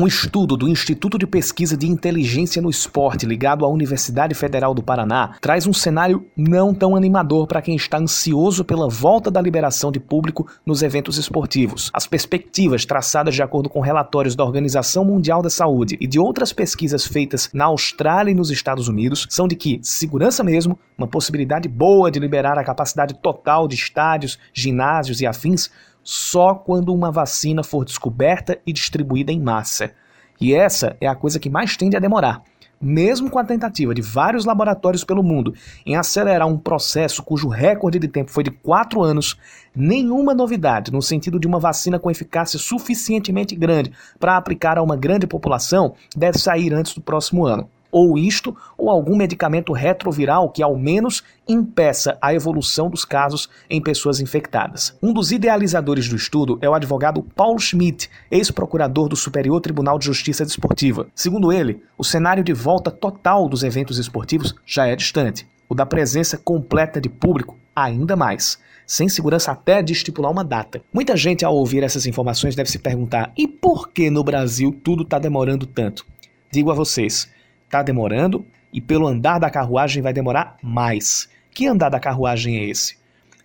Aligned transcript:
Um 0.00 0.06
estudo 0.06 0.56
do 0.56 0.68
Instituto 0.68 1.18
de 1.18 1.26
Pesquisa 1.26 1.76
de 1.76 1.88
Inteligência 1.88 2.62
no 2.62 2.70
Esporte, 2.70 3.26
ligado 3.26 3.64
à 3.64 3.68
Universidade 3.68 4.32
Federal 4.32 4.72
do 4.72 4.80
Paraná, 4.80 5.34
traz 5.40 5.66
um 5.66 5.72
cenário 5.72 6.24
não 6.36 6.72
tão 6.72 6.94
animador 6.94 7.48
para 7.48 7.60
quem 7.60 7.74
está 7.74 7.98
ansioso 7.98 8.64
pela 8.64 8.88
volta 8.88 9.28
da 9.28 9.40
liberação 9.40 9.90
de 9.90 9.98
público 9.98 10.46
nos 10.64 10.84
eventos 10.84 11.18
esportivos. 11.18 11.90
As 11.92 12.06
perspectivas 12.06 12.86
traçadas 12.86 13.34
de 13.34 13.42
acordo 13.42 13.68
com 13.68 13.80
relatórios 13.80 14.36
da 14.36 14.44
Organização 14.44 15.04
Mundial 15.04 15.42
da 15.42 15.50
Saúde 15.50 15.98
e 16.00 16.06
de 16.06 16.20
outras 16.20 16.52
pesquisas 16.52 17.04
feitas 17.04 17.50
na 17.52 17.64
Austrália 17.64 18.30
e 18.30 18.36
nos 18.36 18.52
Estados 18.52 18.86
Unidos 18.86 19.26
são 19.28 19.48
de 19.48 19.56
que 19.56 19.80
segurança 19.82 20.44
mesmo, 20.44 20.78
uma 20.96 21.08
possibilidade 21.08 21.68
boa 21.68 22.08
de 22.08 22.20
liberar 22.20 22.56
a 22.56 22.62
capacidade 22.62 23.14
total 23.14 23.66
de 23.66 23.74
estádios, 23.74 24.38
ginásios 24.54 25.20
e 25.20 25.26
afins, 25.26 25.68
só 26.10 26.54
quando 26.54 26.94
uma 26.94 27.12
vacina 27.12 27.62
for 27.62 27.84
descoberta 27.84 28.58
e 28.66 28.72
distribuída 28.72 29.30
em 29.30 29.38
massa. 29.38 29.92
E 30.40 30.54
essa 30.54 30.96
é 31.02 31.06
a 31.06 31.14
coisa 31.14 31.38
que 31.38 31.50
mais 31.50 31.76
tende 31.76 31.98
a 31.98 32.00
demorar. 32.00 32.42
Mesmo 32.80 33.28
com 33.28 33.38
a 33.38 33.44
tentativa 33.44 33.94
de 33.94 34.00
vários 34.00 34.46
laboratórios 34.46 35.04
pelo 35.04 35.22
mundo 35.22 35.52
em 35.84 35.96
acelerar 35.96 36.48
um 36.48 36.56
processo 36.56 37.22
cujo 37.22 37.46
recorde 37.46 37.98
de 37.98 38.08
tempo 38.08 38.30
foi 38.30 38.42
de 38.42 38.50
quatro 38.50 39.02
anos, 39.02 39.36
nenhuma 39.76 40.32
novidade 40.32 40.90
no 40.90 41.02
sentido 41.02 41.38
de 41.38 41.46
uma 41.46 41.60
vacina 41.60 41.98
com 41.98 42.10
eficácia 42.10 42.58
suficientemente 42.58 43.54
grande 43.54 43.92
para 44.18 44.38
aplicar 44.38 44.78
a 44.78 44.82
uma 44.82 44.96
grande 44.96 45.26
população 45.26 45.94
deve 46.16 46.38
sair 46.38 46.72
antes 46.72 46.94
do 46.94 47.02
próximo 47.02 47.44
ano 47.44 47.68
ou 47.98 48.18
isto, 48.18 48.56
ou 48.76 48.90
algum 48.90 49.16
medicamento 49.16 49.72
retroviral 49.72 50.50
que 50.50 50.62
ao 50.62 50.76
menos 50.76 51.22
impeça 51.48 52.16
a 52.20 52.32
evolução 52.32 52.88
dos 52.88 53.04
casos 53.04 53.48
em 53.68 53.82
pessoas 53.82 54.20
infectadas. 54.20 54.96
Um 55.02 55.12
dos 55.12 55.32
idealizadores 55.32 56.08
do 56.08 56.16
estudo 56.16 56.58
é 56.60 56.68
o 56.68 56.74
advogado 56.74 57.22
Paul 57.34 57.58
Schmidt, 57.58 58.08
ex-procurador 58.30 59.08
do 59.08 59.16
Superior 59.16 59.60
Tribunal 59.60 59.98
de 59.98 60.06
Justiça 60.06 60.44
Desportiva. 60.44 61.06
Segundo 61.14 61.52
ele, 61.52 61.82
o 61.96 62.04
cenário 62.04 62.44
de 62.44 62.52
volta 62.52 62.90
total 62.90 63.48
dos 63.48 63.62
eventos 63.62 63.98
esportivos 63.98 64.54
já 64.64 64.86
é 64.86 64.94
distante. 64.94 65.46
O 65.68 65.74
da 65.74 65.84
presença 65.84 66.38
completa 66.38 67.00
de 67.00 67.08
público, 67.08 67.56
ainda 67.74 68.16
mais 68.16 68.58
sem 68.88 69.06
segurança 69.06 69.52
até 69.52 69.82
de 69.82 69.92
estipular 69.92 70.32
uma 70.32 70.42
data. 70.42 70.80
Muita 70.90 71.14
gente, 71.14 71.44
ao 71.44 71.54
ouvir 71.54 71.82
essas 71.82 72.06
informações, 72.06 72.56
deve 72.56 72.70
se 72.70 72.78
perguntar: 72.78 73.30
e 73.36 73.46
por 73.46 73.90
que 73.90 74.08
no 74.08 74.24
Brasil 74.24 74.74
tudo 74.82 75.02
está 75.02 75.18
demorando 75.18 75.66
tanto? 75.66 76.06
Digo 76.50 76.70
a 76.70 76.74
vocês, 76.74 77.28
Está 77.68 77.82
demorando 77.82 78.46
e 78.72 78.80
pelo 78.80 79.06
andar 79.06 79.38
da 79.38 79.50
carruagem 79.50 80.02
vai 80.02 80.10
demorar 80.10 80.56
mais. 80.62 81.28
Que 81.50 81.66
andar 81.66 81.90
da 81.90 82.00
carruagem 82.00 82.56
é 82.56 82.64
esse? 82.64 82.96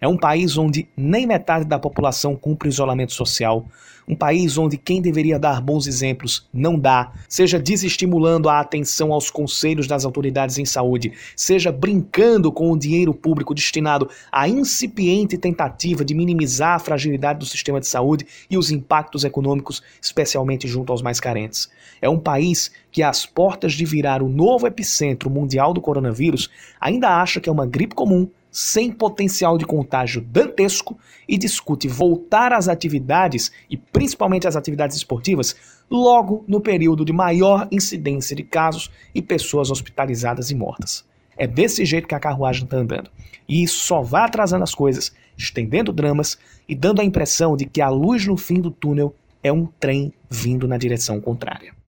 É 0.04 0.08
um 0.08 0.18
país 0.18 0.58
onde 0.58 0.86
nem 0.98 1.26
metade 1.26 1.64
da 1.64 1.80
população 1.80 2.36
cumpre 2.36 2.68
isolamento 2.68 3.14
social, 3.14 3.66
um 4.06 4.14
país 4.14 4.58
onde 4.58 4.78
quem 4.78 5.02
deveria 5.02 5.40
dar 5.40 5.62
bons 5.62 5.88
exemplos 5.88 6.46
não 6.54 6.78
dá, 6.78 7.14
seja 7.30 7.58
desestimulando 7.58 8.50
a 8.50 8.60
atenção 8.60 9.14
aos 9.14 9.32
conselhos 9.32 9.88
das 9.88 10.04
autoridades 10.04 10.58
em 10.58 10.66
saúde, 10.66 11.14
seja 11.38 11.72
brincando 11.72 12.52
com 12.52 12.70
o 12.70 12.78
dinheiro 12.78 13.14
público 13.14 13.56
destinado 13.56 14.10
à 14.30 14.46
incipiente 14.46 15.38
tentativa 15.38 16.04
de 16.04 16.14
minimizar 16.14 16.76
a 16.76 16.80
fragilidade 16.80 17.40
do 17.40 17.46
sistema 17.46 17.80
de 17.80 17.88
saúde 17.88 18.28
e 18.50 18.58
os 18.58 18.72
impactos 18.72 19.24
econômicos, 19.24 19.82
especialmente 20.02 20.68
junto 20.68 20.92
aos 20.92 21.02
mais 21.02 21.22
carentes. 21.22 21.70
É 22.02 22.10
um 22.10 22.20
país 22.20 22.74
que, 22.92 23.02
às 23.02 23.26
portas 23.26 23.72
de 23.72 23.86
virar 23.86 24.22
o 24.22 24.28
novo 24.28 24.68
epicentro 24.68 25.30
mundial 25.30 25.74
do 25.74 25.80
coronavírus, 25.80 26.50
ainda 26.78 27.22
acha 27.22 27.40
que 27.40 27.48
é 27.48 27.52
uma 27.54 27.66
gripe 27.66 27.96
comum 27.96 28.28
sem 28.54 28.92
potencial 28.92 29.58
de 29.58 29.66
contágio 29.66 30.22
dantesco 30.22 30.96
e 31.28 31.40
discute 31.40 31.88
voltar 31.88 32.54
às 32.54 32.70
atividades 32.70 33.52
e 33.68 33.76
principalmente 33.76 34.48
às 34.48 34.56
atividades 34.56 34.96
esportivas 34.96 35.56
logo 35.90 36.46
no 36.48 36.62
período 36.62 37.04
de 37.04 37.12
maior 37.12 37.68
incidência 37.72 38.36
de 38.36 38.44
casos 38.44 38.92
e 39.14 39.24
pessoas 39.24 39.72
hospitalizadas 39.72 40.52
e 40.52 40.56
mortas. 40.56 41.04
É 41.36 41.48
desse 41.48 41.84
jeito 41.84 42.08
que 42.08 42.14
a 42.14 42.20
carruagem 42.20 42.66
está 42.66 42.78
andando. 42.78 43.10
E 43.50 43.64
isso 43.64 43.80
só 43.80 44.02
vai 44.02 44.24
atrasando 44.24 44.64
as 44.64 44.76
coisas, 44.76 45.12
estendendo 45.36 45.92
dramas 45.92 46.38
e 46.70 46.76
dando 46.76 47.02
a 47.02 47.04
impressão 47.04 47.58
de 47.58 47.66
que 47.66 47.82
a 47.82 47.90
luz 47.90 48.28
no 48.28 48.38
fim 48.38 48.62
do 48.62 48.70
túnel 48.70 49.16
é 49.42 49.52
um 49.52 49.66
trem 49.66 50.14
vindo 50.30 50.68
na 50.68 50.78
direção 50.78 51.20
contrária. 51.20 51.74